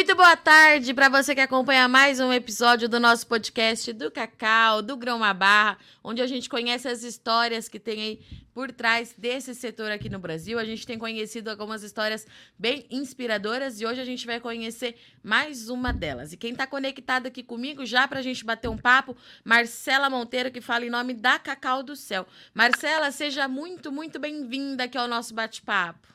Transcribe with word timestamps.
Muito 0.00 0.16
boa 0.16 0.34
tarde 0.34 0.94
para 0.94 1.10
você 1.10 1.34
que 1.34 1.42
acompanha 1.42 1.86
mais 1.86 2.20
um 2.20 2.32
episódio 2.32 2.88
do 2.88 2.98
nosso 2.98 3.26
podcast 3.26 3.92
do 3.92 4.10
Cacau, 4.10 4.80
do 4.80 4.96
Grão 4.96 5.18
Barra, 5.34 5.76
onde 6.02 6.22
a 6.22 6.26
gente 6.26 6.48
conhece 6.48 6.88
as 6.88 7.02
histórias 7.02 7.68
que 7.68 7.78
tem 7.78 8.00
aí 8.00 8.20
por 8.54 8.72
trás 8.72 9.14
desse 9.18 9.54
setor 9.54 9.92
aqui 9.92 10.08
no 10.08 10.18
Brasil. 10.18 10.58
A 10.58 10.64
gente 10.64 10.86
tem 10.86 10.98
conhecido 10.98 11.50
algumas 11.50 11.82
histórias 11.82 12.26
bem 12.58 12.86
inspiradoras 12.90 13.78
e 13.78 13.84
hoje 13.84 14.00
a 14.00 14.04
gente 14.06 14.24
vai 14.24 14.40
conhecer 14.40 14.96
mais 15.22 15.68
uma 15.68 15.92
delas. 15.92 16.32
E 16.32 16.38
quem 16.38 16.52
está 16.52 16.66
conectado 16.66 17.26
aqui 17.26 17.42
comigo 17.42 17.84
já 17.84 18.08
para 18.08 18.20
a 18.20 18.22
gente 18.22 18.42
bater 18.42 18.68
um 18.68 18.78
papo, 18.78 19.14
Marcela 19.44 20.08
Monteiro, 20.08 20.50
que 20.50 20.62
fala 20.62 20.86
em 20.86 20.90
nome 20.90 21.12
da 21.12 21.38
Cacau 21.38 21.82
do 21.82 21.94
Céu. 21.94 22.26
Marcela, 22.54 23.10
seja 23.10 23.46
muito, 23.46 23.92
muito 23.92 24.18
bem-vinda 24.18 24.84
aqui 24.84 24.96
ao 24.96 25.06
nosso 25.06 25.34
bate-papo. 25.34 26.08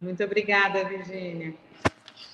Muito 0.00 0.22
obrigada, 0.22 0.84
Virgínia. 0.84 1.56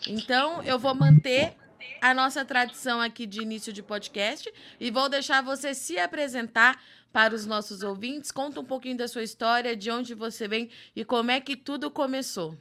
Então, 0.07 0.63
eu 0.63 0.79
vou 0.79 0.95
manter 0.95 1.55
a 2.01 2.15
nossa 2.15 2.45
tradição 2.45 3.01
aqui 3.01 3.27
de 3.27 3.43
início 3.43 3.73
de 3.73 3.83
podcast 3.83 4.53
e 4.79 4.91
vou 4.91 5.09
deixar 5.09 5.43
você 5.43 5.75
se 5.75 5.99
apresentar 5.99 6.81
para 7.13 7.35
os 7.35 7.47
nossos 7.47 7.83
ouvintes. 7.83 8.31
Conta 8.31 8.61
um 8.61 8.65
pouquinho 8.65 8.97
da 8.97 9.09
sua 9.09 9.23
história, 9.23 9.77
de 9.77 9.91
onde 9.91 10.15
você 10.15 10.47
vem 10.47 10.71
e 10.95 11.05
como 11.05 11.31
é 11.31 11.41
que 11.41 11.57
tudo 11.57 11.91
começou. 11.91 12.57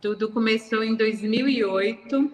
Tudo 0.00 0.30
começou 0.30 0.82
em 0.82 0.94
2008. 0.94 2.32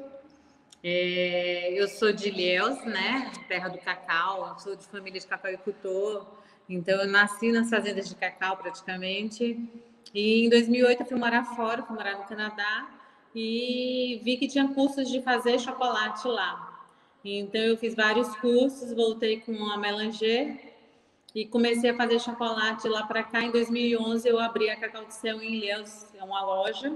É, 0.85 1.73
eu 1.75 1.87
sou 1.89 2.13
de 2.13 2.29
Ilhéus, 2.29 2.85
né? 2.85 3.31
Terra 3.47 3.69
do 3.69 3.79
cacau. 3.79 4.59
sou 4.59 4.75
de 4.75 4.87
família 4.87 5.21
de 5.21 5.27
cacauicultor. 5.27 6.27
Então, 6.69 7.01
eu 7.01 7.07
nasci 7.07 7.53
nas 7.53 7.71
fazendas 7.71 8.09
de 8.09 8.15
cacau, 8.15 8.57
praticamente. 8.57 9.59
E 10.15 10.45
em 10.45 10.49
2008 10.49 11.01
eu 11.01 11.07
fui 11.07 11.19
morar 11.19 11.45
fora, 11.45 11.83
fui 11.83 11.95
morar 11.95 12.19
no 12.19 12.25
Canadá 12.25 13.02
e 13.35 14.21
vi 14.23 14.37
que 14.37 14.49
tinha 14.49 14.69
cursos 14.69 15.09
de 15.09 15.23
fazer 15.23 15.59
chocolate 15.59 16.27
lá. 16.29 16.69
Então 17.25 17.61
eu 17.61 17.77
fiz 17.77 17.95
vários 17.95 18.35
cursos, 18.37 18.93
voltei 18.93 19.41
com 19.41 19.55
a 19.67 19.77
Melanger 19.77 20.73
e 21.35 21.47
comecei 21.47 21.91
a 21.91 21.97
fazer 21.97 22.21
chocolate 22.21 22.89
lá 22.89 23.05
para 23.07 23.23
cá. 23.23 23.43
Em 23.43 23.51
2011 23.51 24.29
eu 24.29 24.39
abri 24.39 24.69
a 24.69 24.77
Cacau 24.77 25.05
do 25.05 25.13
Céu 25.13 25.41
em 25.43 25.55
Ilhéus, 25.55 26.07
é 26.15 26.23
uma 26.23 26.45
loja. 26.45 26.93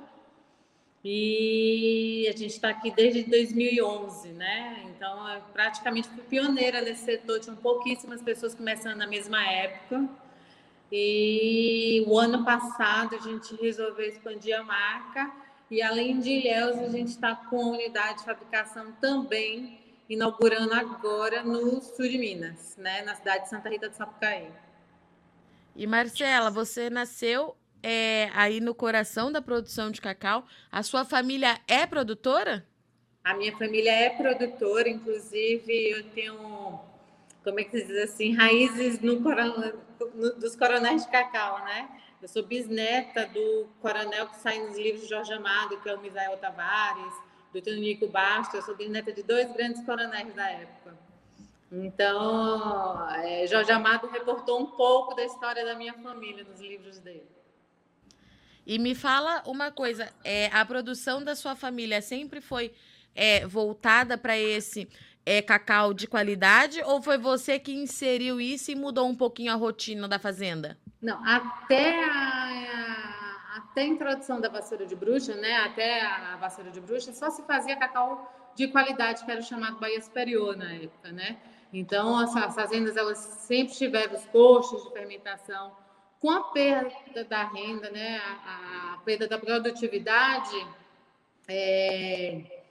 E 1.08 2.26
a 2.28 2.32
gente 2.32 2.46
está 2.46 2.70
aqui 2.70 2.90
desde 2.90 3.22
2011, 3.22 4.30
né? 4.30 4.82
Então, 4.88 5.28
eu 5.28 5.40
praticamente 5.52 6.08
fui 6.08 6.24
pioneira 6.24 6.80
nesse 6.80 7.04
setor. 7.04 7.38
Tinham 7.38 7.54
pouquíssimas 7.54 8.20
pessoas 8.20 8.56
começando 8.56 8.96
na 8.96 9.06
mesma 9.06 9.40
época. 9.48 10.08
E 10.90 12.02
o 12.08 12.18
ano 12.18 12.44
passado 12.44 13.14
a 13.14 13.18
gente 13.18 13.54
resolveu 13.54 14.08
expandir 14.08 14.58
a 14.58 14.64
marca 14.64 15.32
e 15.70 15.82
além 15.82 16.20
de 16.20 16.30
Ilhéus, 16.30 16.78
a 16.78 16.88
gente 16.88 17.08
está 17.08 17.34
com 17.34 17.60
a 17.60 17.68
unidade 17.70 18.18
de 18.18 18.24
fabricação 18.24 18.92
também 19.00 19.80
inaugurando 20.08 20.72
agora 20.72 21.42
no 21.42 21.80
sul 21.80 22.08
de 22.08 22.16
Minas, 22.18 22.76
né, 22.76 23.02
na 23.02 23.14
cidade 23.14 23.44
de 23.44 23.50
Santa 23.50 23.68
Rita 23.68 23.88
do 23.88 23.96
Sapucaí. 23.96 24.48
E 25.74 25.86
Marcela, 25.86 26.50
você 26.50 26.88
nasceu 26.88 27.56
é, 27.82 28.30
aí 28.34 28.60
no 28.60 28.74
coração 28.74 29.30
da 29.30 29.42
produção 29.42 29.90
de 29.90 30.00
cacau. 30.00 30.46
A 30.70 30.82
sua 30.82 31.04
família 31.04 31.60
é 31.66 31.86
produtora? 31.86 32.64
A 33.22 33.34
minha 33.34 33.56
família 33.56 33.90
é 33.90 34.10
produtora, 34.10 34.88
inclusive 34.88 35.90
eu 35.90 36.04
tenho, 36.10 36.80
como 37.42 37.60
é 37.60 37.64
que 37.64 37.78
se 37.78 37.86
diz 37.86 38.04
assim, 38.04 38.34
raízes 38.34 39.00
no, 39.00 39.18
no, 39.20 40.32
dos 40.34 40.54
coronéis 40.54 41.04
de 41.04 41.10
cacau, 41.10 41.64
né? 41.64 41.88
Eu 42.26 42.28
sou 42.28 42.42
bisneta 42.42 43.24
do 43.26 43.68
coronel 43.80 44.26
que 44.26 44.38
sai 44.38 44.58
nos 44.58 44.76
livros 44.76 45.02
de 45.02 45.10
Jorge 45.10 45.32
Amado, 45.32 45.80
que 45.80 45.88
é 45.88 45.94
o 45.94 46.00
Misael 46.00 46.36
Tavares, 46.38 47.14
do 47.52 47.62
Tonico 47.62 48.08
Bastos. 48.08 48.56
Eu 48.56 48.62
sou 48.62 48.74
bisneta 48.74 49.12
de 49.12 49.22
dois 49.22 49.48
grandes 49.52 49.80
coronéis 49.84 50.34
da 50.34 50.50
época. 50.50 50.98
Então, 51.70 53.08
é, 53.10 53.46
Jorge 53.46 53.70
Amado 53.70 54.08
reportou 54.08 54.60
um 54.60 54.66
pouco 54.66 55.14
da 55.14 55.24
história 55.24 55.64
da 55.64 55.76
minha 55.76 55.94
família 55.94 56.42
nos 56.42 56.60
livros 56.60 56.98
dele. 56.98 57.28
E 58.66 58.76
me 58.76 58.96
fala 58.96 59.44
uma 59.46 59.70
coisa, 59.70 60.12
é, 60.24 60.46
a 60.46 60.66
produção 60.66 61.22
da 61.22 61.36
sua 61.36 61.54
família 61.54 62.02
sempre 62.02 62.40
foi 62.40 62.74
é, 63.14 63.46
voltada 63.46 64.18
para 64.18 64.36
esse 64.36 64.88
é, 65.24 65.40
cacau 65.40 65.94
de 65.94 66.08
qualidade 66.08 66.82
ou 66.82 67.00
foi 67.00 67.18
você 67.18 67.56
que 67.56 67.72
inseriu 67.72 68.40
isso 68.40 68.72
e 68.72 68.74
mudou 68.74 69.08
um 69.08 69.14
pouquinho 69.14 69.52
a 69.52 69.54
rotina 69.54 70.08
da 70.08 70.18
fazenda? 70.18 70.76
Não, 71.06 71.24
até 71.24 72.02
a, 72.04 73.58
até 73.58 73.82
a 73.82 73.86
introdução 73.86 74.40
da 74.40 74.48
vassoura 74.48 74.84
de 74.84 74.96
bruxa, 74.96 75.36
né? 75.36 75.54
Até 75.58 76.00
a 76.00 76.34
vassoura 76.34 76.68
de 76.68 76.80
bruxa, 76.80 77.12
só 77.12 77.30
se 77.30 77.44
fazia 77.44 77.76
cacau 77.76 78.52
de 78.56 78.66
qualidade, 78.66 79.24
que 79.24 79.30
era 79.30 79.40
chamado 79.40 79.78
Bahia 79.78 80.02
Superior 80.02 80.56
na 80.56 80.74
época, 80.74 81.12
né? 81.12 81.38
Então, 81.72 82.18
as, 82.18 82.34
as 82.34 82.56
fazendas, 82.56 82.96
elas 82.96 83.18
sempre 83.18 83.72
tiveram 83.72 84.16
os 84.16 84.26
custos 84.26 84.82
de 84.82 84.92
fermentação. 84.94 85.76
Com 86.18 86.28
a 86.28 86.42
perda 86.50 87.22
da 87.22 87.44
renda, 87.44 87.88
né? 87.88 88.20
A, 88.44 88.94
a 88.94 88.98
perda 89.04 89.28
da 89.28 89.38
produtividade, 89.38 90.66
é, 91.46 92.64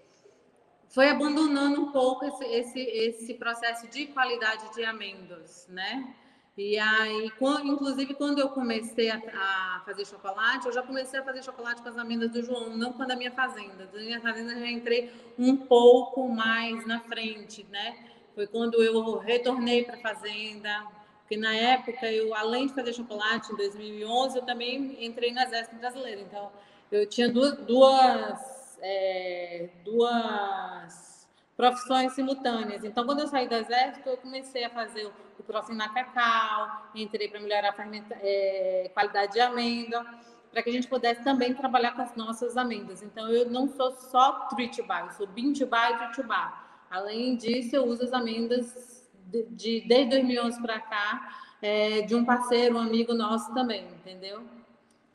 foi 0.90 1.08
abandonando 1.10 1.84
um 1.84 1.92
pouco 1.94 2.26
esse, 2.26 2.44
esse, 2.44 2.80
esse 2.82 3.34
processo 3.36 3.88
de 3.88 4.08
qualidade 4.08 4.74
de 4.74 4.84
amêndoas, 4.84 5.70
né? 5.70 6.14
E 6.58 6.78
aí, 6.80 7.30
quando, 7.32 7.68
inclusive, 7.68 8.14
quando 8.14 8.40
eu 8.40 8.48
comecei 8.48 9.10
a, 9.10 9.18
a, 9.18 9.82
fazer 9.86 10.06
chocolate, 10.06 10.66
eu 10.66 10.72
já 10.72 10.82
comecei 10.82 11.20
a 11.20 11.24
fazer 11.24 11.44
chocolate 11.44 11.82
com 11.82 11.90
as 11.90 11.98
amêndoas 11.98 12.32
do 12.32 12.42
João, 12.42 12.78
não 12.78 12.94
com 12.94 13.04
a 13.04 13.06
da 13.06 13.16
minha 13.16 13.32
fazenda. 13.32 13.86
Da 13.88 14.00
minha 14.00 14.22
fazenda 14.22 14.54
eu 14.54 14.60
já 14.62 14.72
entrei 14.72 15.12
um 15.38 15.58
pouco 15.58 16.30
mais 16.30 16.88
na 16.88 17.02
frente, 17.02 17.66
né? 17.70 18.08
Foi 18.34 18.48
quando 18.48 18.82
eu 18.82 19.18
retornei 19.18 19.84
para 19.84 19.96
a 19.96 20.00
fazenda, 20.00 20.88
porque 21.20 21.36
na 21.36 21.54
época 21.54 22.10
eu, 22.10 22.34
além 22.34 22.68
de 22.68 22.74
fazer 22.74 22.94
chocolate 22.94 23.52
em 23.52 23.58
2011, 23.58 24.38
eu 24.38 24.46
também 24.46 25.06
entrei 25.06 25.34
no 25.34 25.42
Exército 25.42 25.76
Brasileiro. 25.76 26.22
Então, 26.22 26.52
eu 26.90 27.06
tinha 27.06 27.28
duas, 27.28 27.58
duas, 27.66 28.80
é, 28.82 29.70
duas 29.84 31.15
profissões 31.56 32.14
simultâneas. 32.14 32.84
Então, 32.84 33.06
quando 33.06 33.20
eu 33.20 33.28
saí 33.28 33.48
do 33.48 33.56
exército, 33.56 34.10
eu 34.10 34.18
comecei 34.18 34.64
a 34.66 34.70
fazer 34.70 35.10
o 35.40 35.44
próximo 35.44 35.78
na 35.78 35.90
cacau, 35.90 36.90
entrei 36.94 37.28
para 37.28 37.40
melhorar 37.40 37.74
a 37.78 37.86
é, 38.22 38.92
qualidade 38.94 39.34
de 39.34 39.40
amêndoa, 39.40 40.06
para 40.52 40.62
que 40.64 40.70
a 40.70 40.74
gente 40.74 40.88
pudesse 40.88 41.24
também 41.24 41.54
trabalhar 41.54 41.94
com 41.94 42.02
as 42.02 42.16
nossas 42.16 42.58
amêndoas. 42.58 43.02
Então, 43.02 43.30
eu 43.30 43.50
não 43.50 43.68
sou 43.68 43.92
só 43.92 44.48
tritubá, 44.50 45.02
eu 45.02 45.12
sou 45.12 45.28
bintubá 45.28 45.92
e 45.92 45.98
tritubá. 45.98 46.86
Além 46.90 47.36
disso, 47.36 47.76
eu 47.76 47.86
uso 47.86 48.04
as 48.04 48.14
amêndoas 48.14 49.06
de, 49.28 49.44
de 49.44 49.82
desde 49.88 50.12
2011 50.12 50.62
para 50.62 50.80
cá, 50.80 51.42
é, 51.62 52.02
de 52.02 52.16
um 52.16 52.24
parceiro, 52.24 52.76
um 52.76 52.80
amigo 52.80 53.14
nosso 53.14 53.54
também, 53.54 53.86
entendeu? 53.86 54.44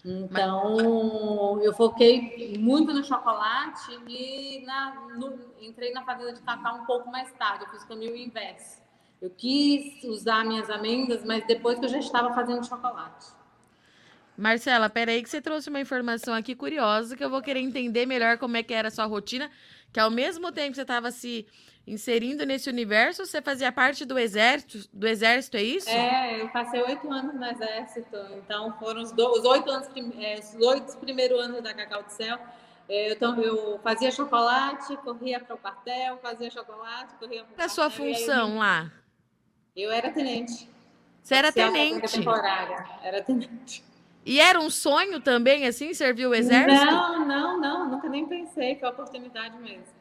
Então, 0.05 1.61
eu 1.62 1.75
foquei 1.75 2.56
muito 2.59 2.93
no 2.93 3.05
chocolate 3.05 3.99
e 4.09 4.65
na, 4.65 4.94
no, 5.16 5.38
entrei 5.61 5.93
na 5.93 6.03
fazenda 6.05 6.33
de 6.33 6.41
cacau 6.41 6.78
um 6.78 6.87
pouco 6.87 7.11
mais 7.11 7.31
tarde. 7.33 7.65
Eu 7.65 7.71
fiz 7.71 7.83
o 7.83 7.88
caminho 7.88 8.16
inverso. 8.16 8.81
Eu 9.21 9.31
quis 9.31 10.03
usar 10.05 10.44
minhas 10.44 10.71
amêndoas, 10.71 11.22
mas 11.25 11.47
depois 11.47 11.78
que 11.78 11.84
eu 11.84 11.91
já 11.91 11.99
estava 11.99 12.34
fazendo 12.34 12.66
chocolate. 12.66 13.27
Marcela, 14.37 14.88
peraí 14.88 15.22
que 15.22 15.28
você 15.28 15.43
trouxe 15.43 15.69
uma 15.69 15.81
informação 15.81 16.32
aqui 16.32 16.55
curiosa 16.55 17.15
que 17.15 17.22
eu 17.22 17.28
vou 17.28 17.43
querer 17.43 17.61
entender 17.61 18.06
melhor 18.06 18.38
como 18.38 18.56
é 18.56 18.62
que 18.62 18.72
era 18.72 18.88
a 18.88 18.91
sua 18.91 19.05
rotina, 19.05 19.50
que 19.93 20.01
ao 20.01 20.11
mesmo 20.11 20.53
tempo 20.53 20.71
que 20.71 20.77
você 20.77 20.83
estava 20.83 21.11
se 21.11 21.47
inserindo 21.87 22.47
nesse 22.47 22.69
universo, 22.69 23.27
você 23.27 23.43
fazia 23.43 23.73
parte 23.73 24.05
do 24.05 24.19
exército, 24.19 24.89
do 24.93 25.06
exército, 25.06 25.56
é 25.56 25.62
isso? 25.62 25.89
É, 25.89 26.41
eu 26.41 26.49
passei 26.51 26.81
oito 26.83 27.11
anos 27.11 27.34
no 27.34 27.45
exército, 27.45 28.17
então 28.37 28.73
foram 28.79 29.03
os, 29.03 29.12
os 29.12 29.44
oito 29.44 29.70
anos, 29.70 29.88
é, 30.19 30.38
os 30.38 30.55
oito 30.67 30.97
primeiros 30.99 31.41
anos 31.41 31.62
da 31.62 31.75
Cacau 31.75 32.03
do 32.03 32.11
Céu. 32.11 32.38
É, 32.88 33.12
então, 33.12 33.41
eu 33.41 33.79
fazia 33.85 34.11
chocolate, 34.11 34.97
corria 34.99 35.38
para 35.38 35.55
o 35.55 35.59
quartel, 35.59 36.19
fazia 36.19 36.50
chocolate, 36.50 37.14
corria 37.14 37.44
para 37.44 37.53
o 37.53 37.55
quartel. 37.55 37.56
Qual 37.56 37.67
a 37.67 37.69
sua 37.69 37.91
função 37.91 38.50
eu, 38.50 38.59
lá? 38.59 38.93
Eu 39.76 39.93
era 39.93 40.11
tenente. 40.11 40.69
Você 41.23 41.35
era 41.37 41.53
tenente? 41.53 42.11
Temporária, 42.12 42.85
era 43.03 43.23
tenente. 43.23 43.85
E 44.25 44.38
era 44.38 44.61
um 44.61 44.69
sonho 44.69 45.20
também, 45.20 45.67
assim, 45.67 45.94
servir 45.94 46.26
o 46.26 46.34
exército? 46.34 46.84
Não, 46.84 47.26
não, 47.26 47.61
não, 47.61 47.90
nunca 47.90 48.08
nem 48.08 48.26
pensei, 48.26 48.75
que 48.75 48.84
é 48.84 48.88
oportunidade 48.88 49.56
mesmo. 49.58 50.00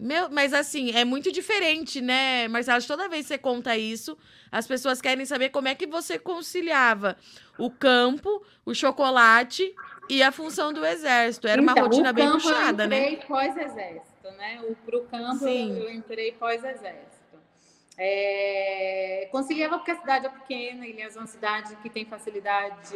Meu, 0.00 0.30
mas 0.30 0.54
assim, 0.54 0.92
é 0.92 1.04
muito 1.04 1.32
diferente, 1.32 2.00
né, 2.00 2.46
Marcelo? 2.46 2.80
Toda 2.86 3.08
vez 3.08 3.22
que 3.22 3.28
você 3.28 3.38
conta 3.38 3.76
isso, 3.76 4.16
as 4.50 4.64
pessoas 4.64 5.00
querem 5.00 5.24
saber 5.26 5.48
como 5.48 5.66
é 5.66 5.74
que 5.74 5.88
você 5.88 6.18
conciliava 6.18 7.16
o 7.58 7.68
campo, 7.68 8.44
o 8.64 8.72
chocolate 8.72 9.74
e 10.08 10.22
a 10.22 10.30
função 10.30 10.72
do 10.72 10.86
exército. 10.86 11.48
Era 11.48 11.60
uma 11.60 11.72
então, 11.72 11.84
rotina 11.84 12.12
bem 12.12 12.30
puxada, 12.30 12.86
né? 12.86 12.96
Eu 12.96 13.12
entrei 13.12 13.26
pós-exército, 13.26 14.30
né? 14.36 14.60
O, 14.62 14.74
pro 14.76 15.02
campo 15.04 15.44
Sim. 15.44 15.76
eu 15.76 15.90
entrei 15.90 16.30
pós-exército. 16.32 17.17
É, 18.00 19.28
conciliava 19.32 19.76
porque 19.76 19.90
a 19.90 19.96
cidade 19.96 20.26
é 20.26 20.28
pequena, 20.28 20.86
Ilhéus 20.86 21.16
é 21.16 21.18
uma 21.18 21.26
cidade 21.26 21.74
que 21.76 21.90
tem 21.90 22.04
facilidade 22.04 22.94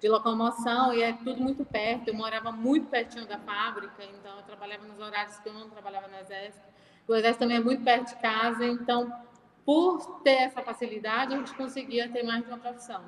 de 0.00 0.08
locomoção 0.08 0.92
e 0.92 1.02
é 1.02 1.12
tudo 1.12 1.40
muito 1.40 1.64
perto. 1.64 2.08
Eu 2.08 2.14
morava 2.14 2.50
muito 2.50 2.88
pertinho 2.88 3.26
da 3.26 3.38
fábrica, 3.38 4.02
então 4.02 4.36
eu 4.36 4.42
trabalhava 4.42 4.84
nos 4.84 4.98
horários 4.98 5.38
que 5.38 5.48
eu 5.48 5.52
não 5.52 5.68
trabalhava 5.68 6.08
no 6.08 6.16
exército. 6.18 6.64
O 7.06 7.14
exército 7.14 7.40
também 7.40 7.58
é 7.58 7.60
muito 7.60 7.84
perto 7.84 8.08
de 8.08 8.16
casa, 8.16 8.66
então 8.66 9.12
por 9.64 10.20
ter 10.22 10.42
essa 10.42 10.62
facilidade 10.62 11.34
a 11.34 11.36
gente 11.36 11.54
conseguia 11.54 12.08
ter 12.08 12.24
mais 12.24 12.42
de 12.42 12.48
uma 12.48 12.58
profissão. 12.58 13.00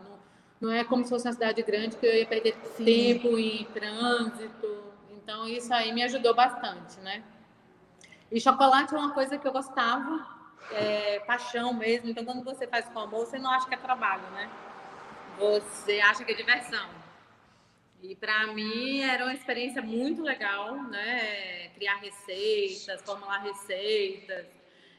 Não, 0.60 0.68
não 0.68 0.72
é 0.72 0.84
como 0.84 1.02
se 1.02 1.10
fosse 1.10 1.26
uma 1.26 1.32
cidade 1.32 1.62
grande 1.62 1.96
que 1.96 2.06
eu 2.06 2.14
ia 2.14 2.26
perder 2.26 2.54
Sim. 2.76 2.84
tempo 2.84 3.38
em 3.38 3.64
trânsito. 3.64 4.84
Então 5.10 5.48
isso 5.48 5.72
aí 5.72 5.92
me 5.92 6.02
ajudou 6.04 6.34
bastante, 6.34 7.00
né? 7.00 7.24
E 8.30 8.40
chocolate 8.40 8.94
é 8.94 8.98
uma 8.98 9.12
coisa 9.12 9.38
que 9.38 9.46
eu 9.46 9.52
gostava, 9.52 10.26
é, 10.70 11.20
paixão 11.20 11.72
mesmo. 11.72 12.08
Então 12.08 12.24
quando 12.24 12.44
você 12.44 12.66
faz 12.66 12.86
com 12.86 12.98
amor, 13.00 13.26
você 13.26 13.38
não 13.38 13.50
acha 13.50 13.68
que 13.68 13.74
é 13.74 13.78
trabalho, 13.78 14.22
né? 14.30 14.50
você 15.38 16.00
acha 16.00 16.24
que 16.24 16.32
é 16.32 16.34
diversão. 16.34 16.88
E 18.02 18.14
para 18.16 18.48
mim 18.48 19.00
era 19.00 19.24
uma 19.24 19.34
experiência 19.34 19.80
muito 19.80 20.22
legal, 20.22 20.82
né? 20.84 21.68
Criar 21.74 21.96
receitas, 21.96 23.00
formular 23.02 23.38
receitas. 23.38 24.46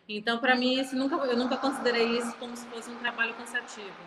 Então, 0.08 0.38
para 0.38 0.56
mim, 0.56 0.80
isso 0.80 0.96
nunca, 0.96 1.16
eu 1.16 1.38
nunca 1.38 1.58
considerei 1.58 2.18
isso 2.18 2.36
como 2.36 2.56
se 2.56 2.66
fosse 2.68 2.90
um 2.90 2.98
trabalho 2.98 3.34
cansativo, 3.36 4.04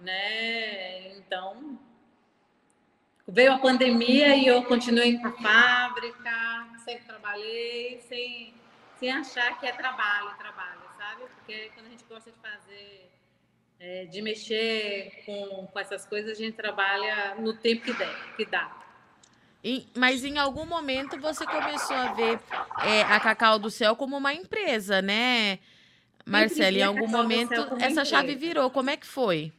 né? 0.00 1.16
Então, 1.16 1.78
veio 3.26 3.52
a 3.52 3.58
pandemia 3.58 4.36
e 4.36 4.46
eu 4.46 4.62
continuei 4.64 5.18
na 5.18 5.32
fábrica, 5.32 6.68
sempre 6.84 7.04
trabalhei, 7.06 8.00
sem, 8.08 8.54
sem 8.98 9.10
achar 9.10 9.58
que 9.58 9.66
é 9.66 9.72
trabalho, 9.72 10.36
trabalho, 10.36 10.80
sabe? 10.96 11.22
Porque 11.36 11.70
quando 11.74 11.86
a 11.86 11.90
gente 11.90 12.04
gosta 12.04 12.30
de 12.30 12.38
fazer 12.38 13.10
é, 13.78 14.06
de 14.06 14.22
mexer 14.22 15.22
com, 15.24 15.66
com 15.66 15.78
essas 15.78 16.06
coisas, 16.06 16.32
a 16.32 16.42
gente 16.42 16.56
trabalha 16.56 17.34
no 17.36 17.54
tempo 17.54 17.84
que, 17.84 17.92
der, 17.92 18.34
que 18.36 18.44
dá. 18.46 18.70
E, 19.62 19.86
mas 19.96 20.24
em 20.24 20.38
algum 20.38 20.64
momento 20.64 21.20
você 21.20 21.44
começou 21.44 21.96
a 21.96 22.12
ver 22.12 22.38
é, 22.84 23.02
a 23.02 23.18
Cacau 23.18 23.58
do 23.58 23.70
Céu 23.70 23.96
como 23.96 24.16
uma 24.16 24.32
empresa, 24.32 25.02
né, 25.02 25.58
Marcela? 26.24 26.76
Em 26.76 26.82
algum 26.82 27.08
momento 27.08 27.54
essa 27.80 28.04
chave 28.04 28.34
virou. 28.34 28.70
Como 28.70 28.90
é 28.90 28.96
que 28.96 29.06
foi? 29.06 29.52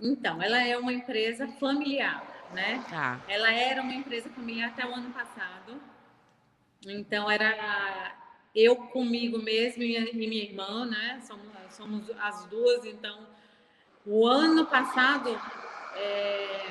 Então, 0.00 0.40
ela 0.40 0.62
é 0.62 0.78
uma 0.78 0.92
empresa 0.92 1.48
familiar, 1.58 2.24
né? 2.54 2.84
Tá. 2.88 3.20
Ela 3.26 3.52
era 3.52 3.82
uma 3.82 3.92
empresa 3.92 4.30
familiar 4.30 4.68
até 4.68 4.86
o 4.86 4.94
ano 4.94 5.10
passado. 5.10 5.80
Então, 6.90 7.30
era 7.30 8.16
eu 8.54 8.76
comigo 8.76 9.38
mesmo 9.38 9.82
e 9.82 10.12
minha 10.14 10.42
irmã, 10.42 10.86
né? 10.86 11.20
Somos, 11.22 11.46
somos 11.70 12.10
as 12.18 12.44
duas, 12.46 12.84
então 12.84 13.26
o 14.04 14.26
ano 14.26 14.66
passado 14.66 15.28
é, 15.94 16.68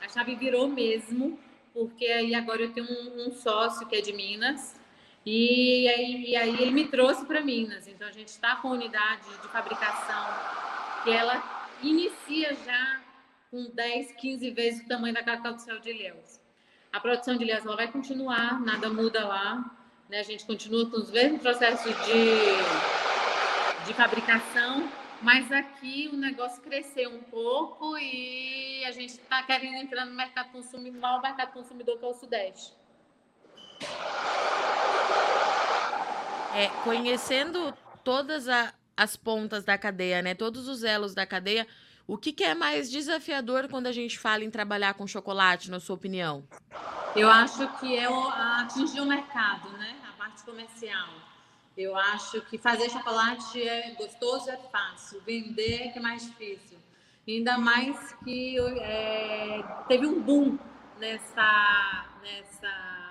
a 0.00 0.08
chave 0.08 0.36
virou 0.36 0.68
mesmo, 0.68 1.38
porque 1.72 2.06
aí 2.06 2.34
agora 2.34 2.62
eu 2.62 2.72
tenho 2.72 2.86
um, 2.86 3.26
um 3.26 3.32
sócio 3.32 3.86
que 3.86 3.96
é 3.96 4.00
de 4.00 4.12
Minas, 4.12 4.78
e 5.24 5.88
aí, 5.88 6.30
e 6.30 6.36
aí 6.36 6.62
ele 6.62 6.70
me 6.70 6.86
trouxe 6.86 7.24
para 7.26 7.40
Minas. 7.40 7.88
Então 7.88 8.06
a 8.06 8.12
gente 8.12 8.28
está 8.28 8.56
com 8.56 8.68
unidade 8.68 9.28
de 9.42 9.48
fabricação 9.48 10.26
que 11.02 11.10
ela 11.10 11.42
inicia 11.82 12.54
já 12.64 13.02
com 13.50 13.70
10, 13.72 14.12
15 14.12 14.50
vezes 14.50 14.84
o 14.84 14.88
tamanho 14.88 15.14
da 15.14 15.22
Cacau 15.22 15.54
do 15.54 15.60
Céu 15.60 15.80
de 15.80 15.90
Ilhéus. 15.90 16.45
A 16.92 17.00
produção 17.00 17.36
de 17.36 17.50
ela 17.50 17.76
vai 17.76 17.90
continuar, 17.90 18.60
nada 18.60 18.88
muda 18.88 19.26
lá. 19.26 19.76
Né? 20.08 20.20
A 20.20 20.22
gente 20.22 20.44
continua 20.44 20.88
com 20.88 20.96
os 20.96 21.10
mesmos 21.10 21.42
processos 21.42 21.94
de, 22.06 23.86
de 23.86 23.94
fabricação, 23.94 24.88
mas 25.20 25.50
aqui 25.50 26.08
o 26.12 26.16
negócio 26.16 26.62
cresceu 26.62 27.10
um 27.10 27.22
pouco 27.22 27.98
e 27.98 28.84
a 28.84 28.92
gente 28.92 29.10
está 29.10 29.42
querendo 29.42 29.76
entrar 29.76 30.04
no 30.04 30.14
mercado 30.14 30.52
consumidor, 30.52 31.00
no 31.00 31.22
mercado 31.22 31.52
consumidor 31.52 31.98
que 31.98 32.04
é 32.04 32.08
o 32.08 32.14
Sudeste. 32.14 32.72
É, 36.54 36.68
conhecendo 36.84 37.76
todas 38.02 38.48
a, 38.48 38.72
as 38.96 39.16
pontas 39.16 39.64
da 39.64 39.76
cadeia, 39.76 40.22
né? 40.22 40.34
Todos 40.34 40.68
os 40.68 40.82
elos 40.82 41.14
da 41.14 41.26
cadeia, 41.26 41.66
o 42.06 42.16
que, 42.16 42.32
que, 42.32 42.44
é 42.44 42.54
mais 42.54 42.90
desafiador 42.90 43.68
quando 43.68 43.86
a 43.86 43.92
gente 43.92 44.18
fala 44.18 44.44
em 44.44 44.50
trabalhar 44.50 44.94
com 44.94 45.06
chocolate, 45.06 45.70
na 45.70 45.80
sua 45.80 45.96
opinião? 45.96 46.44
Eu 47.14 47.28
acho 47.30 47.66
que 47.78 47.96
é 47.96 48.06
atingir 48.60 49.00
o 49.00 49.06
mercado, 49.06 49.70
né? 49.72 49.96
A 50.08 50.12
parte 50.16 50.44
comercial. 50.44 51.08
Eu 51.76 51.96
acho 51.96 52.40
que 52.42 52.56
fazer 52.56 52.88
chocolate 52.90 53.60
é 53.60 53.94
gostoso, 53.94 54.48
é 54.50 54.56
fácil. 54.56 55.20
Vender 55.26 55.88
é 55.88 55.98
é 55.98 56.00
mais 56.00 56.24
difícil. 56.24 56.78
Ainda 57.26 57.58
mais 57.58 58.12
que 58.24 58.56
é, 58.80 59.62
teve 59.88 60.06
um 60.06 60.22
boom 60.22 60.56
nessa, 60.98 62.06
nessa 62.22 63.05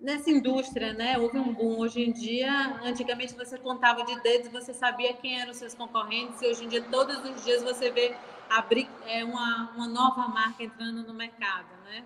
nessa 0.00 0.30
indústria, 0.30 0.92
né? 0.92 1.18
Houve 1.18 1.38
um 1.38 1.52
boom. 1.52 1.78
Hoje 1.78 2.02
em 2.02 2.12
dia, 2.12 2.80
antigamente 2.82 3.34
você 3.34 3.58
contava 3.58 4.04
de 4.04 4.18
dedos, 4.20 4.50
você 4.50 4.72
sabia 4.72 5.12
quem 5.12 5.40
eram 5.40 5.50
os 5.50 5.58
seus 5.58 5.74
concorrentes, 5.74 6.40
e 6.40 6.46
hoje 6.46 6.64
em 6.64 6.68
dia, 6.68 6.82
todos 6.82 7.16
os 7.24 7.44
dias, 7.44 7.62
você 7.62 7.90
vê 7.90 8.14
abrir 8.48 8.88
é, 9.06 9.22
uma, 9.24 9.70
uma 9.76 9.86
nova 9.86 10.26
marca 10.28 10.62
entrando 10.62 11.02
no 11.02 11.14
mercado, 11.14 11.68
né? 11.84 12.04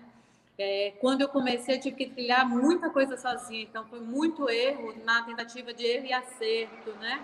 É, 0.57 0.93
quando 1.01 1.21
eu 1.21 1.27
comecei, 1.27 1.75
eu 1.75 1.81
tive 1.81 1.95
que 1.95 2.05
trilhar 2.07 2.47
muita 2.47 2.89
coisa 2.89 3.17
sozinha, 3.17 3.63
então 3.63 3.85
foi 3.85 3.99
muito 3.99 4.49
erro 4.49 4.93
na 5.03 5.23
tentativa 5.23 5.73
de 5.73 5.85
erro 5.85 6.05
e 6.05 6.13
acerto, 6.13 6.91
né? 6.99 7.21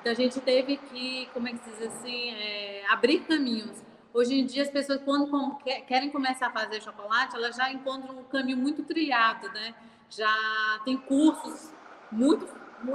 Então 0.00 0.12
a 0.12 0.14
gente 0.14 0.40
teve 0.40 0.76
que, 0.76 1.28
como 1.32 1.48
é 1.48 1.52
que 1.52 1.58
se 1.58 1.70
diz 1.70 1.82
assim, 1.82 2.30
é, 2.30 2.84
abrir 2.88 3.20
caminhos. 3.20 3.84
Hoje 4.12 4.34
em 4.34 4.46
dia, 4.46 4.62
as 4.62 4.70
pessoas, 4.70 5.00
quando 5.02 5.58
querem 5.86 6.10
começar 6.10 6.46
a 6.46 6.50
fazer 6.50 6.80
chocolate, 6.80 7.36
elas 7.36 7.54
já 7.54 7.70
encontram 7.70 8.18
um 8.18 8.24
caminho 8.24 8.56
muito 8.56 8.82
trilhado, 8.82 9.48
né? 9.50 9.74
Já 10.10 10.80
tem 10.84 10.96
cursos, 10.96 11.72
muito 12.10 12.46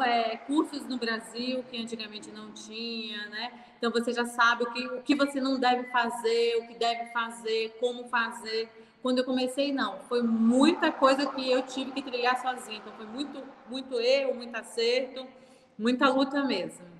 é, 0.03 0.37
cursos 0.37 0.87
no 0.87 0.97
Brasil 0.97 1.63
que 1.69 1.81
antigamente 1.81 2.31
não 2.31 2.51
tinha, 2.51 3.27
né? 3.29 3.51
Então 3.77 3.91
você 3.91 4.13
já 4.13 4.25
sabe 4.25 4.63
o 4.63 4.71
que, 4.71 4.87
o 4.87 5.01
que 5.01 5.15
você 5.15 5.41
não 5.41 5.59
deve 5.59 5.89
fazer, 5.89 6.57
o 6.57 6.67
que 6.67 6.75
deve 6.75 7.11
fazer, 7.11 7.75
como 7.79 8.07
fazer. 8.07 8.69
Quando 9.01 9.17
eu 9.19 9.25
comecei, 9.25 9.73
não, 9.73 9.99
foi 10.01 10.21
muita 10.21 10.91
coisa 10.91 11.25
que 11.25 11.49
eu 11.49 11.63
tive 11.63 11.91
que 11.91 12.03
trilhar 12.03 12.39
sozinha. 12.39 12.77
Então 12.77 12.93
foi 12.93 13.07
muito, 13.07 13.43
muito 13.67 13.99
erro, 13.99 14.35
muito 14.35 14.55
acerto, 14.55 15.27
muita 15.77 16.07
luta 16.09 16.43
mesmo. 16.43 16.91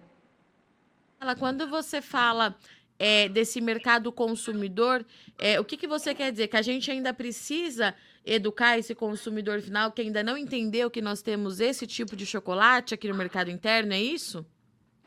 Quando 1.38 1.68
você 1.68 2.02
fala 2.02 2.58
é, 2.98 3.30
desse 3.30 3.62
mercado 3.62 4.12
consumidor, 4.12 5.06
é, 5.38 5.60
o 5.60 5.64
que, 5.64 5.78
que 5.78 5.88
você 5.88 6.16
quer 6.16 6.32
dizer? 6.32 6.48
Que 6.48 6.58
a 6.58 6.62
gente 6.64 6.90
ainda 6.90 7.14
precisa 7.14 7.96
educar 8.26 8.78
esse 8.78 8.94
consumidor 8.94 9.62
final 9.62 9.92
que 9.92 10.02
ainda 10.02 10.24
não 10.24 10.38
entendeu 10.38 10.90
que 10.92 11.02
nós 11.02 11.22
temos 11.22 11.60
esse 11.60 11.88
tipo 11.88 12.16
de 12.16 12.26
chocolate 12.26 12.94
aqui 12.94 13.08
no 13.08 13.16
mercado 13.16 13.50
interno, 13.50 13.94
é 13.94 14.00
isso? 14.00 14.46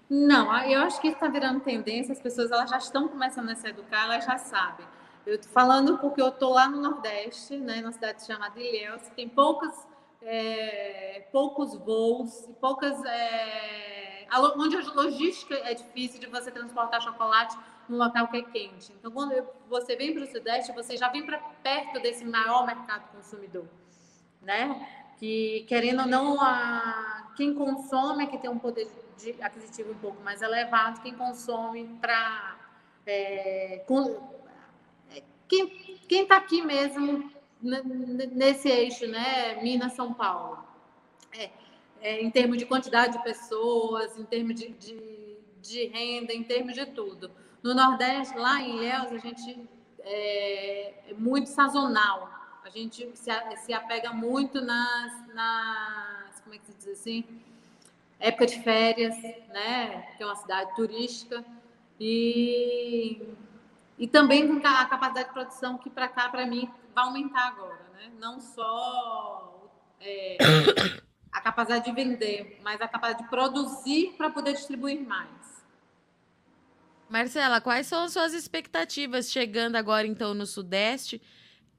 Não, 0.09 0.55
eu 0.65 0.81
acho 0.83 1.01
que 1.01 1.09
está 1.09 1.29
virando 1.29 1.61
tendência, 1.61 2.13
as 2.13 2.21
pessoas 2.21 2.51
elas 2.51 2.69
já 2.71 2.79
estão 2.79 3.09
começando 3.09 3.49
a 3.51 3.55
se 3.55 3.67
educar, 3.69 4.05
elas 4.05 4.25
já 4.25 4.37
sabem. 4.37 4.87
Eu 5.27 5.37
estou 5.37 5.51
falando 5.51 5.99
porque 5.99 6.21
eu 6.21 6.29
estou 6.29 6.53
lá 6.53 6.69
no 6.69 6.81
Nordeste, 6.83 7.57
né, 7.57 7.81
numa 7.81 7.93
cidade 7.93 8.25
chamada 8.27 8.61
Ilhéus, 8.61 9.03
tem 9.17 9.29
poucas, 9.29 9.75
é, 10.21 11.27
poucos 11.33 11.75
voos, 11.77 12.49
poucas, 12.61 13.03
é, 13.05 13.94
onde 14.57 14.77
a 14.77 14.93
logística 14.93 15.55
é 15.55 15.75
difícil 15.75 16.21
de 16.21 16.27
você 16.27 16.51
transportar 16.51 17.01
chocolate 17.03 17.57
num 17.89 17.99
local 17.99 18.29
que 18.29 18.39
é 18.39 18.43
quente. 18.43 18.93
Então, 18.93 19.11
quando 19.11 19.35
você 19.69 19.97
vem 19.97 20.15
para 20.15 20.25
o 20.25 20.27
Sudeste, 20.27 20.73
você 20.73 20.97
já 20.97 21.09
vem 21.09 21.25
para 21.25 21.39
perto 21.39 22.01
desse 22.01 22.25
maior 22.25 22.67
mercado 22.67 23.11
consumidor, 23.13 23.67
né? 24.41 24.89
Que, 25.19 25.65
querendo 25.69 26.01
ou 26.01 26.07
não, 26.07 26.41
a, 26.41 27.33
quem 27.37 27.55
consome 27.55 28.25
é 28.25 28.27
que 28.27 28.39
tem 28.39 28.51
um 28.51 28.59
poder 28.59 28.89
de 29.17 29.41
aquisitivo 29.43 29.93
um 29.93 29.99
pouco 29.99 30.23
mais 30.23 30.43
elevado, 30.43 31.01
quem 31.03 31.15
consome 31.15 31.85
para... 32.01 32.57
É, 33.07 33.85
é, 35.11 35.23
quem 35.47 36.23
está 36.23 36.39
aqui 36.39 36.63
mesmo, 36.63 37.31
nesse 37.61 38.69
eixo, 38.69 39.07
né? 39.07 39.63
Minas-São 39.63 40.13
Paulo. 40.13 40.65
É, 41.33 41.51
é, 42.05 42.21
em 42.21 42.31
termos 42.31 42.59
de 42.59 42.67
quantidade 42.67 43.17
de 43.17 43.25
pessoas, 43.25 44.19
em 44.19 44.27
termos 44.27 44.57
de, 44.57 44.69
de, 44.69 45.39
de 45.63 45.87
renda, 45.87 46.35
em 46.35 46.45
termos 46.45 46.75
de 46.75 46.85
tudo. 46.85 47.31
No 47.63 47.75
Nordeste, 47.75 48.37
lá 48.37 48.61
em 48.61 48.77
Ilhéus, 48.77 49.11
a 49.11 49.17
gente 49.17 49.59
é, 50.01 51.11
é 51.11 51.15
muito 51.15 51.49
sazonal. 51.49 52.31
A 52.63 52.69
gente 52.69 53.11
se, 53.15 53.31
se 53.57 53.73
apega 53.73 54.13
muito 54.13 54.61
nas, 54.61 55.27
nas, 55.29 56.41
como 56.43 56.55
é 56.55 56.59
que 56.59 56.67
se 56.67 56.75
diz 56.75 56.89
assim? 56.89 57.25
Época 58.21 58.47
de 58.49 58.61
férias, 58.61 59.17
né? 59.49 60.03
Que 60.19 60.23
é 60.23 60.27
uma 60.27 60.37
cidade 60.37 60.77
turística. 60.77 61.43
E, 61.99 63.23
e 63.99 64.07
também 64.07 64.47
com 64.47 64.67
a 64.67 64.85
capacidade 64.85 65.29
de 65.29 65.33
produção 65.33 65.79
que 65.79 65.89
para 65.89 66.09
cá, 66.09 66.29
para 66.29 66.45
mim, 66.45 66.69
vai 66.95 67.05
aumentar 67.05 67.49
agora, 67.49 67.81
né? 67.95 68.13
Não 68.19 68.39
só 68.41 69.71
é, 70.01 70.37
a 71.35 71.41
capacidade 71.41 71.85
de 71.85 71.93
vender, 71.93 72.61
mas 72.63 72.81
a 72.81 72.87
capacidade 72.87 73.25
de 73.25 73.29
produzir 73.29 74.15
para 74.17 74.31
poder 74.31 74.53
distribuir 74.53 75.01
mais. 75.01 75.29
Marcela, 77.11 77.61
quais 77.61 77.89
são 77.89 78.05
as 78.05 78.13
suas 78.13 78.33
expectativas 78.33 79.31
chegando 79.31 79.75
agora, 79.75 80.07
então, 80.07 80.33
no 80.33 80.47
Sudeste? 80.47 81.21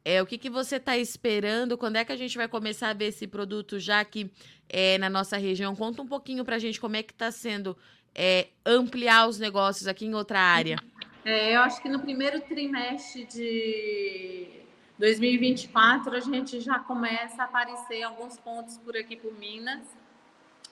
É, 0.03 0.21
o 0.21 0.25
que, 0.25 0.37
que 0.37 0.49
você 0.49 0.75
está 0.75 0.97
esperando? 0.97 1.77
Quando 1.77 1.95
é 1.95 2.05
que 2.05 2.11
a 2.11 2.17
gente 2.17 2.37
vai 2.37 2.47
começar 2.47 2.89
a 2.89 2.93
ver 2.93 3.05
esse 3.05 3.25
produto 3.25 3.79
já 3.79 4.01
aqui 4.01 4.29
é, 4.69 4.97
na 4.97 5.09
nossa 5.09 5.37
região? 5.37 5.75
Conta 5.75 6.01
um 6.01 6.07
pouquinho 6.07 6.43
para 6.43 6.57
a 6.57 6.59
gente 6.59 6.79
como 6.79 6.97
é 6.97 7.01
que 7.01 7.13
está 7.13 7.31
sendo 7.31 7.75
é, 8.13 8.49
ampliar 8.65 9.27
os 9.27 9.39
negócios 9.39 9.87
aqui 9.87 10.05
em 10.05 10.13
outra 10.13 10.39
área. 10.39 10.77
É, 11.23 11.55
eu 11.55 11.61
acho 11.61 11.81
que 11.81 11.89
no 11.89 11.99
primeiro 12.01 12.39
trimestre 12.41 13.25
de 13.25 14.64
2024 14.97 16.15
a 16.15 16.19
gente 16.19 16.61
já 16.61 16.79
começa 16.79 17.41
a 17.41 17.45
aparecer 17.45 18.03
alguns 18.03 18.37
pontos 18.37 18.77
por 18.77 18.95
aqui 18.95 19.15
por 19.15 19.33
Minas 19.33 19.83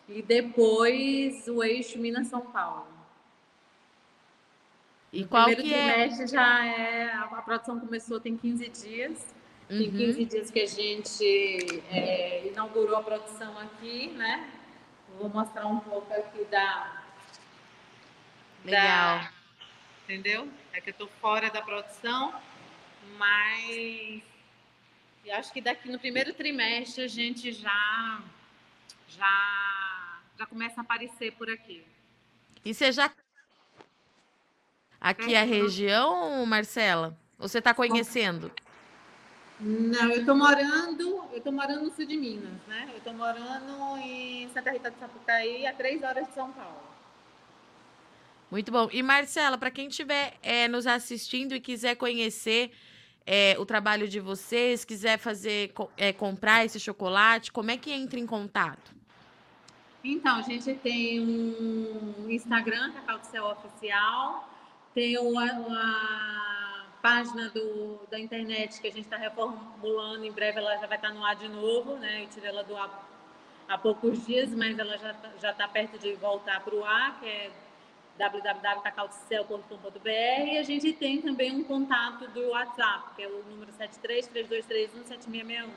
e 0.08 0.22
depois 0.22 1.48
o 1.48 1.64
eixo 1.64 1.98
Minas-São 2.00 2.42
Paulo. 2.42 2.88
E 5.12 5.22
no 5.22 5.28
qual 5.28 5.46
primeiro 5.46 5.70
que 5.70 5.74
é? 5.74 5.94
trimestre 5.94 6.24
é? 6.24 6.28
já 6.28 6.66
é. 6.66 7.14
A 7.14 7.42
produção 7.42 7.80
começou 7.80 8.20
tem 8.20 8.36
15 8.36 8.68
dias. 8.70 9.36
Uhum. 9.70 9.78
Tem 9.78 9.92
15 9.92 10.26
dias 10.26 10.52
que 10.52 10.60
a 10.60 10.66
gente 10.66 11.84
é, 11.92 12.48
inaugurou 12.48 12.96
a 12.98 13.04
produção 13.04 13.58
aqui, 13.60 14.08
né? 14.10 14.50
Vou 15.20 15.30
mostrar 15.30 15.68
um 15.68 15.80
pouco 15.80 16.12
aqui 16.12 16.44
da. 16.46 17.04
Legal. 18.66 19.20
Da, 19.20 19.32
entendeu? 20.04 20.50
É 20.74 20.82
que 20.82 20.90
eu 20.90 20.94
tô 20.94 21.08
fora 21.22 21.50
da 21.52 21.62
produção, 21.62 22.34
mas 23.18 24.22
eu 25.26 25.36
acho 25.36 25.54
que 25.54 25.62
daqui 25.62 25.90
no 25.90 26.00
primeiro 26.00 26.34
trimestre 26.34 27.04
a 27.04 27.08
gente 27.08 27.52
já 27.52 28.22
já 29.08 30.22
já 30.38 30.46
começa 30.46 30.82
a 30.82 30.84
aparecer 30.84 31.32
por 31.34 31.50
aqui. 31.50 31.84
E 32.66 32.74
você 32.74 32.92
já 32.92 33.12
aqui 35.00 35.36
é 35.36 35.42
a 35.42 35.46
região, 35.46 36.46
Marcela? 36.46 37.18
Você 37.38 37.60
está 37.60 37.74
conhecendo? 37.74 38.52
Não, 39.60 40.10
eu 40.12 40.20
estou 40.20 40.36
morando, 40.36 41.24
eu 41.32 41.42
tô 41.42 41.52
morando 41.52 41.84
no 41.84 41.92
sul 41.92 42.06
de 42.06 42.18
Minas, 42.18 42.62
né? 42.68 42.90
Eu 42.92 42.98
estou 42.98 43.14
morando 43.14 43.98
em 43.98 44.50
Santa 44.50 44.72
Rita 44.72 44.92
de 44.92 45.00
Sapucaí, 45.00 45.66
a 45.66 45.74
três 45.74 46.02
horas 46.04 46.28
de 46.28 46.34
São 46.34 46.52
Paulo. 46.52 46.84
Muito 48.52 48.72
bom. 48.72 48.90
E 48.92 49.02
Marcela, 49.02 49.58
para 49.58 49.72
quem 49.72 49.88
estiver 49.88 50.34
é, 50.42 50.68
nos 50.68 50.86
assistindo 50.86 51.56
e 51.56 51.60
quiser 51.60 51.96
conhecer 51.96 52.72
é, 53.26 53.56
o 53.58 53.66
trabalho 53.66 54.08
de 54.08 54.20
vocês, 54.20 54.84
quiser 54.84 55.18
fazer 55.18 55.74
é, 55.98 56.12
comprar 56.12 56.66
esse 56.66 56.80
chocolate, 56.80 57.52
como 57.52 57.72
é 57.72 57.78
que 57.78 57.92
entra 57.92 58.20
em 58.20 58.26
contato? 58.26 58.94
Então, 60.04 60.38
a 60.38 60.42
gente 60.42 60.74
tem 60.76 61.22
um 61.22 62.30
Instagram, 62.30 62.92
Cacau 62.92 63.20
do 63.20 63.26
Céu 63.26 63.46
Oficial, 63.46 64.50
tem 64.94 65.18
uma, 65.18 65.46
uma 65.54 66.86
página 67.02 67.50
do, 67.50 68.00
da 68.12 68.20
internet 68.20 68.82
que 68.82 68.88
a 68.88 68.92
gente 68.92 69.06
está 69.06 69.16
reformulando, 69.16 70.26
em 70.26 70.32
breve 70.32 70.60
ela 70.60 70.76
já 70.78 70.88
vai 70.88 70.98
estar 70.98 71.08
tá 71.08 71.14
no 71.14 71.24
ar 71.26 71.36
de 71.36 71.48
novo, 71.48 71.96
né? 71.96 72.24
Eu 72.24 72.28
tirei 72.28 72.50
ela 72.50 72.64
do 72.64 72.76
ar 72.76 73.10
há 73.68 73.78
poucos 73.78 74.26
dias, 74.26 74.50
mas 74.52 74.78
ela 74.78 74.98
já 74.98 75.12
está 75.12 75.54
tá 75.54 75.68
perto 75.70 75.98
de 75.98 76.14
voltar 76.16 76.60
para 76.62 76.76
o 76.76 76.84
ar, 76.84 77.20
que 77.20 77.26
é 77.26 77.52
www.cacautocel.com.br 78.18 80.08
e 80.08 80.58
a 80.58 80.64
gente 80.64 80.94
tem 80.94 81.22
também 81.22 81.52
um 81.52 81.64
contato 81.64 82.28
do 82.30 82.50
WhatsApp, 82.50 83.16
que 83.16 83.24
é 83.24 83.28
o 83.28 83.44
número 83.50 83.72
7332317661. 83.74 85.70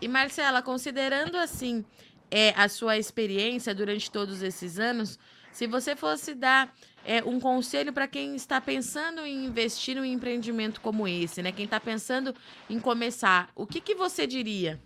E 0.00 0.08
Marcela, 0.08 0.62
considerando 0.62 1.36
assim 1.36 1.84
é, 2.30 2.54
a 2.56 2.68
sua 2.68 2.96
experiência 2.96 3.74
durante 3.74 4.10
todos 4.10 4.42
esses 4.42 4.78
anos, 4.78 5.18
se 5.52 5.66
você 5.66 5.96
fosse 5.96 6.34
dar 6.34 6.72
é, 7.04 7.22
um 7.24 7.40
conselho 7.40 7.92
para 7.92 8.06
quem 8.06 8.36
está 8.36 8.60
pensando 8.60 9.24
em 9.26 9.44
investir 9.44 9.96
em 9.96 10.00
um 10.00 10.04
empreendimento 10.04 10.80
como 10.80 11.08
esse, 11.08 11.42
né? 11.42 11.50
Quem 11.50 11.64
está 11.64 11.80
pensando 11.80 12.34
em 12.68 12.78
começar, 12.78 13.50
o 13.54 13.66
que, 13.66 13.80
que 13.80 13.94
você 13.94 14.26
diria? 14.26 14.80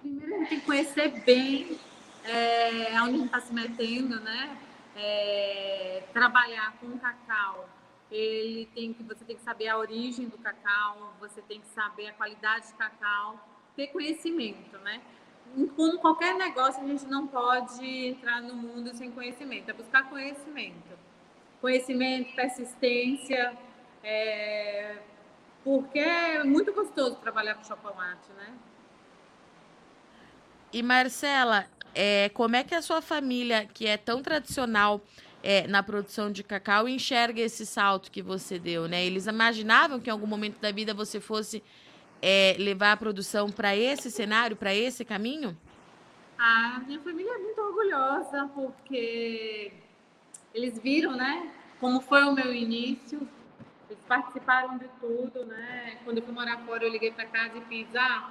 Primeiro, 0.00 0.34
a 0.34 0.38
gente 0.38 0.48
tem 0.48 0.60
que 0.60 0.66
conhecer 0.66 1.08
bem 1.24 1.78
é, 2.24 3.00
onde 3.02 3.14
a 3.14 3.18
gente 3.18 3.26
está 3.26 3.40
se 3.40 3.52
metendo, 3.52 4.18
né? 4.20 4.56
É, 4.96 6.02
trabalhar 6.12 6.76
com 6.80 6.98
cacau, 6.98 7.68
ele 8.10 8.66
tem 8.74 8.92
que 8.92 9.02
você 9.02 9.24
tem 9.24 9.36
que 9.36 9.42
saber 9.42 9.68
a 9.68 9.78
origem 9.78 10.28
do 10.28 10.36
cacau, 10.38 11.14
você 11.20 11.40
tem 11.42 11.60
que 11.60 11.68
saber 11.68 12.08
a 12.08 12.12
qualidade 12.12 12.66
de 12.66 12.74
cacau, 12.74 13.38
ter 13.76 13.86
conhecimento, 13.88 14.76
né? 14.78 15.00
como 15.76 15.98
qualquer 15.98 16.34
negócio, 16.34 16.82
a 16.82 16.86
gente 16.86 17.06
não 17.06 17.26
pode 17.26 17.84
entrar 17.84 18.40
no 18.40 18.54
mundo 18.54 18.94
sem 18.94 19.10
conhecimento, 19.10 19.68
é 19.68 19.72
buscar 19.72 20.08
conhecimento. 20.08 20.98
Conhecimento, 21.60 22.34
persistência, 22.34 23.56
é... 24.02 24.98
porque 25.64 25.98
é 25.98 26.44
muito 26.44 26.72
gostoso 26.72 27.16
trabalhar 27.16 27.56
com 27.56 27.64
chocolate, 27.64 28.30
né? 28.36 28.54
E 30.72 30.82
Marcela, 30.82 31.66
é, 31.94 32.28
como 32.30 32.56
é 32.56 32.64
que 32.64 32.74
a 32.74 32.82
sua 32.82 33.00
família, 33.00 33.66
que 33.66 33.86
é 33.86 33.96
tão 33.96 34.22
tradicional 34.22 35.00
é, 35.42 35.66
na 35.66 35.82
produção 35.82 36.30
de 36.30 36.42
cacau, 36.42 36.88
enxerga 36.88 37.40
esse 37.40 37.64
salto 37.64 38.10
que 38.10 38.22
você 38.22 38.58
deu, 38.58 38.86
né? 38.88 39.04
Eles 39.04 39.26
imaginavam 39.26 39.98
que 39.98 40.10
em 40.10 40.12
algum 40.12 40.26
momento 40.26 40.60
da 40.60 40.70
vida 40.70 40.92
você 40.92 41.20
fosse 41.20 41.62
é, 42.20 42.54
levar 42.58 42.92
a 42.92 42.96
produção 42.96 43.50
para 43.50 43.76
esse 43.76 44.10
cenário, 44.10 44.56
para 44.56 44.74
esse 44.74 45.04
caminho? 45.04 45.56
A 46.38 46.80
minha 46.86 47.00
família 47.00 47.32
é 47.32 47.38
muito 47.38 47.60
orgulhosa 47.60 48.50
porque 48.54 49.72
eles 50.54 50.78
viram, 50.78 51.14
né, 51.16 51.52
como 51.78 52.00
foi 52.00 52.24
o 52.24 52.32
meu 52.32 52.52
início. 52.54 53.28
Eles 53.88 54.02
participaram 54.04 54.78
de 54.78 54.86
tudo, 55.00 55.44
né? 55.46 55.98
Quando 56.04 56.18
eu 56.18 56.22
fui 56.22 56.32
morar 56.32 56.58
fora, 56.58 56.84
eu 56.84 56.90
liguei 56.90 57.10
para 57.10 57.24
casa 57.26 57.58
e 57.58 57.60
fiz, 57.62 57.88
ah, 57.96 58.30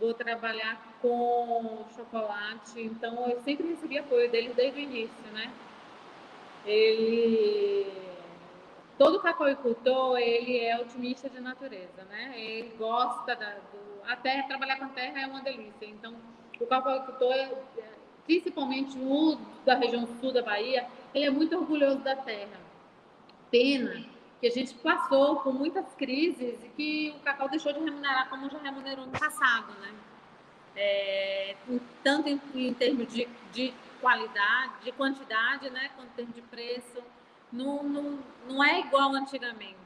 vou 0.00 0.14
trabalhar 0.14 0.80
com 1.02 1.84
chocolate. 1.94 2.80
Então, 2.80 3.28
eu 3.28 3.40
sempre 3.42 3.68
recebi 3.68 3.98
apoio 3.98 4.30
deles 4.30 4.54
desde 4.56 4.80
o 4.80 4.82
início, 4.82 5.32
né? 5.32 5.52
Ele 6.64 7.86
todo 8.98 9.20
cacauicultor, 9.20 10.18
ele 10.18 10.58
é 10.58 10.78
otimista 10.78 11.28
de 11.28 11.40
natureza, 11.40 12.04
né? 12.10 12.32
Ele 12.36 12.72
gosta 12.76 13.34
da, 13.34 13.50
do, 13.50 14.02
a 14.06 14.16
terra, 14.16 14.46
trabalhar 14.46 14.78
com 14.78 14.88
terra 14.88 15.20
é 15.20 15.26
uma 15.26 15.40
delícia. 15.42 15.86
Então, 15.86 16.14
o 16.60 16.66
cacauicultor, 16.66 17.34
principalmente 18.26 18.98
o 18.98 19.38
da 19.64 19.74
região 19.74 20.06
sul 20.20 20.32
da 20.32 20.42
Bahia, 20.42 20.86
ele 21.14 21.24
é 21.26 21.30
muito 21.30 21.56
orgulhoso 21.56 22.00
da 22.00 22.16
terra. 22.16 22.60
Pena 23.50 24.04
que 24.40 24.46
a 24.46 24.50
gente 24.50 24.74
passou 24.74 25.36
por 25.40 25.52
muitas 25.52 25.84
crises 25.94 26.58
e 26.64 26.68
que 26.70 27.14
o 27.16 27.20
cacau 27.20 27.48
deixou 27.48 27.72
de 27.72 27.80
remunerar 27.80 28.28
como 28.30 28.48
já 28.48 28.58
remunerou 28.58 29.06
no 29.06 29.12
passado, 29.12 29.72
né? 29.80 29.92
É, 30.74 31.56
tanto 32.02 32.28
em, 32.28 32.40
em 32.54 32.72
termos 32.72 33.12
de, 33.12 33.28
de 33.52 33.74
qualidade, 34.00 34.72
de 34.82 34.92
quantidade, 34.92 35.68
né, 35.68 35.90
quanto 35.94 36.08
em 36.08 36.14
termos 36.14 36.34
de 36.34 36.42
preço 36.42 37.02
não, 37.52 37.82
não, 37.82 38.18
não 38.48 38.64
é 38.64 38.80
igual 38.80 39.12
antigamente. 39.14 39.76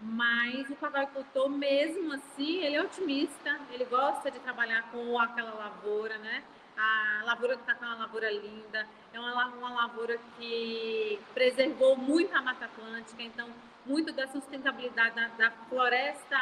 Mas 0.00 0.68
o 0.68 0.76
cacauicultor, 0.76 1.48
mesmo 1.48 2.12
assim, 2.12 2.58
ele 2.62 2.76
é 2.76 2.82
otimista, 2.82 3.58
ele 3.70 3.84
gosta 3.84 4.30
de 4.30 4.38
trabalhar 4.40 4.90
com 4.90 5.18
aquela 5.18 5.54
lavoura, 5.54 6.18
né? 6.18 6.42
A 6.76 7.22
lavoura 7.24 7.56
do 7.56 7.62
cacau 7.64 7.88
é 7.88 7.94
uma 7.94 8.04
lavoura 8.04 8.30
linda, 8.30 8.86
é 9.12 9.20
uma, 9.20 9.46
uma 9.46 9.70
lavoura 9.70 10.18
que 10.38 11.18
preservou 11.32 11.96
muito 11.96 12.34
a 12.36 12.42
Mata 12.42 12.66
Atlântica, 12.66 13.22
então, 13.22 13.48
muito 13.84 14.12
da 14.12 14.26
sustentabilidade 14.28 15.14
da, 15.14 15.28
da 15.28 15.50
floresta 15.68 16.38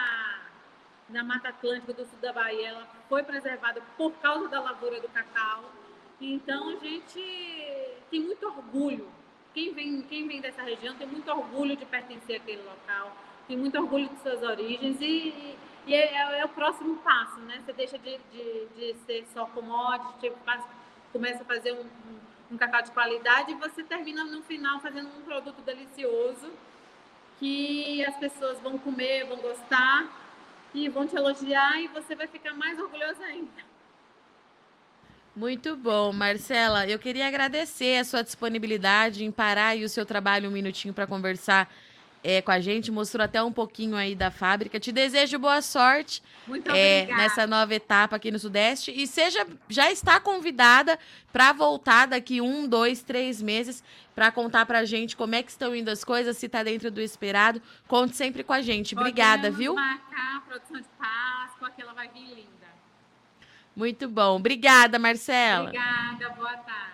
na 1.09 1.23
Mata 1.23 1.51
Atlântica 1.51 1.93
do 1.93 2.05
sul 2.05 2.19
da 2.21 2.33
Bahia, 2.33 2.69
ela 2.69 2.89
foi 3.09 3.23
preservada 3.23 3.81
por 3.97 4.13
causa 4.15 4.49
da 4.49 4.61
lavoura 4.61 5.01
do 5.01 5.09
cacau. 5.09 5.71
Então, 6.21 6.71
a 6.71 6.77
gente 6.77 8.01
tem 8.11 8.21
muito 8.21 8.47
orgulho 8.47 9.09
quem 9.55 9.73
vem, 9.73 10.03
quem 10.03 10.27
vem 10.27 10.41
dessa 10.41 10.63
região 10.63 10.97
tem 10.97 11.07
muito 11.07 11.31
orgulho 11.31 11.77
de 11.77 11.87
pertencer 11.87 12.41
àquele 12.41 12.63
local, 12.63 13.17
tem 13.47 13.57
muito 13.57 13.79
orgulho 13.79 14.09
de 14.09 14.21
suas 14.21 14.43
origens 14.43 15.01
e, 15.01 15.57
e 15.87 15.95
é, 15.95 16.15
é, 16.15 16.39
é, 16.41 16.45
o 16.45 16.49
próximo 16.49 16.97
passo, 16.97 17.39
né? 17.41 17.61
Você 17.65 17.73
deixa 17.73 17.99
de, 17.99 18.19
de, 18.33 18.67
de 18.75 18.97
ser 19.07 19.27
só 19.33 19.47
commodity, 19.47 20.21
tipo, 20.21 20.37
começa 21.13 21.43
a 21.43 21.45
fazer 21.45 21.73
um, 21.73 22.55
um, 22.55 22.57
cacau 22.57 22.83
de 22.83 22.91
qualidade 22.91 23.53
e 23.53 23.55
você 23.55 23.83
termina 23.83 24.25
no 24.25 24.43
final 24.43 24.81
fazendo 24.81 25.09
um 25.09 25.23
produto 25.23 25.61
delicioso 25.63 26.51
que 27.39 28.05
as 28.05 28.17
pessoas 28.17 28.59
vão 28.61 28.79
comer, 28.79 29.27
vão 29.27 29.37
gostar 29.39 30.09
e 30.73 30.89
vão 30.89 31.07
te 31.07 31.17
elogiar 31.17 31.81
e 31.81 31.89
você 31.89 32.15
vai 32.15 32.27
ficar 32.27 32.55
mais 32.55 32.79
orgulhosa 32.79 33.23
ainda. 33.25 33.75
Muito 35.37 35.77
bom, 35.77 36.13
Marcela. 36.13 36.87
Eu 36.87 36.99
queria 36.99 37.27
agradecer 37.27 37.99
a 37.99 38.05
sua 38.05 38.23
disponibilidade 38.23 39.25
em 39.25 39.33
parar 39.33 39.69
aí 39.69 39.85
o 39.85 39.89
seu 39.89 40.07
trabalho 40.07 40.49
um 40.49 40.53
minutinho 40.53 40.95
para 40.95 41.09
conversar 41.09 41.69
é, 42.25 42.41
com 42.41 42.51
a 42.51 42.59
gente, 42.59 42.91
mostrou 42.91 43.23
até 43.23 43.43
um 43.43 43.53
pouquinho 43.53 43.95
aí 43.95 44.15
da 44.15 44.31
fábrica. 44.31 44.81
Te 44.81 44.91
desejo 44.91 45.39
boa 45.39 45.61
sorte 45.61 46.23
Muito 46.47 46.71
é, 46.71 47.05
nessa 47.07 47.47
nova 47.47 47.75
etapa 47.75 48.17
aqui 48.17 48.31
no 48.31 48.39
Sudeste 48.39 48.91
e 48.91 49.07
seja 49.07 49.47
já 49.69 49.93
está 49.93 50.19
convidada 50.19 50.99
para 51.31 51.53
voltar 51.53 52.07
daqui 52.07 52.41
um, 52.41 52.67
dois, 52.67 53.03
três 53.03 53.43
meses 53.43 53.85
para 54.15 54.33
contar 54.33 54.65
para 54.65 54.79
a 54.79 54.85
gente 54.87 55.15
como 55.15 55.35
é 55.35 55.43
que 55.43 55.51
estão 55.51 55.77
indo 55.77 55.91
as 55.91 56.03
coisas, 56.03 56.39
se 56.39 56.47
está 56.47 56.63
dentro 56.63 56.91
do 56.91 57.01
esperado. 57.01 57.61
Conte 57.87 58.17
sempre 58.17 58.43
com 58.43 58.55
a 58.55 58.63
gente. 58.63 58.97
Obrigada, 58.97 59.51
Podemos 59.51 59.59
viu? 59.59 59.75
marcar 59.75 60.37
a 60.37 60.41
produção 60.41 60.81
de 60.81 60.89
Páscoa, 60.99 61.71
que 61.71 61.83
ela 61.83 61.93
vai 61.93 62.09
vir 62.09 62.27
linda. 62.27 62.49
Muito 63.77 64.09
bom. 64.09 64.37
Obrigada, 64.37 64.99
Marcela. 64.99 65.69
Obrigada, 65.69 66.31
boa 66.31 66.57
tarde. 66.57 66.94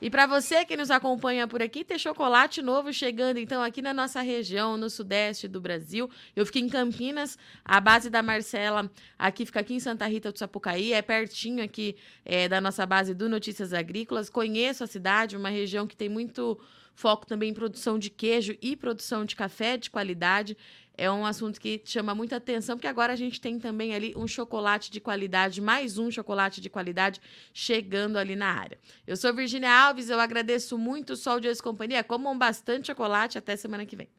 E 0.00 0.08
para 0.08 0.26
você 0.26 0.64
que 0.64 0.76
nos 0.76 0.90
acompanha 0.90 1.46
por 1.46 1.62
aqui, 1.62 1.84
tem 1.84 1.98
chocolate 1.98 2.62
novo 2.62 2.92
chegando 2.92 3.38
então 3.38 3.62
aqui 3.62 3.82
na 3.82 3.92
nossa 3.92 4.22
região, 4.22 4.76
no 4.76 4.88
sudeste 4.88 5.46
do 5.46 5.60
Brasil. 5.60 6.08
Eu 6.34 6.46
fiquei 6.46 6.62
em 6.62 6.68
Campinas, 6.68 7.36
a 7.64 7.80
base 7.80 8.08
da 8.08 8.22
Marcela 8.22 8.90
aqui 9.18 9.44
fica 9.44 9.60
aqui 9.60 9.74
em 9.74 9.80
Santa 9.80 10.06
Rita 10.06 10.32
do 10.32 10.38
Sapucaí, 10.38 10.92
é 10.92 11.02
pertinho 11.02 11.62
aqui 11.62 11.96
é, 12.24 12.48
da 12.48 12.60
nossa 12.60 12.86
base 12.86 13.12
do 13.14 13.28
Notícias 13.28 13.72
Agrícolas. 13.72 14.30
Conheço 14.30 14.82
a 14.82 14.86
cidade, 14.86 15.36
uma 15.36 15.50
região 15.50 15.86
que 15.86 15.96
tem 15.96 16.08
muito 16.08 16.58
foco 16.94 17.26
também 17.26 17.50
em 17.50 17.54
produção 17.54 17.98
de 17.98 18.10
queijo 18.10 18.56
e 18.60 18.76
produção 18.76 19.24
de 19.24 19.36
café 19.36 19.76
de 19.76 19.90
qualidade. 19.90 20.56
É 21.00 21.10
um 21.10 21.24
assunto 21.24 21.58
que 21.58 21.80
chama 21.82 22.14
muita 22.14 22.36
atenção, 22.36 22.76
porque 22.76 22.86
agora 22.86 23.14
a 23.14 23.16
gente 23.16 23.40
tem 23.40 23.58
também 23.58 23.94
ali 23.94 24.12
um 24.14 24.28
chocolate 24.28 24.90
de 24.90 25.00
qualidade, 25.00 25.58
mais 25.58 25.96
um 25.96 26.10
chocolate 26.10 26.60
de 26.60 26.68
qualidade 26.68 27.22
chegando 27.54 28.18
ali 28.18 28.36
na 28.36 28.52
área. 28.52 28.78
Eu 29.06 29.16
sou 29.16 29.32
Virginia 29.32 29.72
Alves, 29.72 30.10
eu 30.10 30.20
agradeço 30.20 30.76
muito 30.76 31.14
o 31.14 31.16
Sol 31.16 31.40
de 31.40 31.48
Ex 31.48 31.58
Companhia. 31.58 32.04
Comam 32.04 32.36
bastante 32.36 32.88
chocolate. 32.88 33.38
Até 33.38 33.56
semana 33.56 33.86
que 33.86 33.96
vem. 33.96 34.10